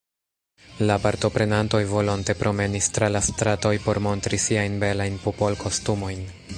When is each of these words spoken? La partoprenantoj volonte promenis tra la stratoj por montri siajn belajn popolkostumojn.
La 0.91 0.95
partoprenantoj 1.03 1.81
volonte 1.91 2.35
promenis 2.41 2.89
tra 2.97 3.11
la 3.17 3.23
stratoj 3.29 3.75
por 3.87 4.03
montri 4.09 4.43
siajn 4.49 4.83
belajn 4.87 5.25
popolkostumojn. 5.29 6.31